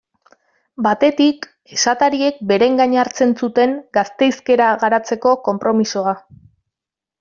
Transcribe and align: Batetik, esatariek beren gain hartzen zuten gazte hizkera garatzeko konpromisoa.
Batetik, 0.87 1.45
esatariek 1.75 2.41
beren 2.53 2.81
gain 2.81 2.97
hartzen 3.03 3.37
zuten 3.43 3.79
gazte 4.01 4.33
hizkera 4.33 4.75
garatzeko 4.87 5.39
konpromisoa. 5.51 6.21